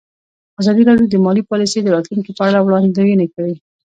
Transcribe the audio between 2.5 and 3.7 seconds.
وړاندوینې کړې.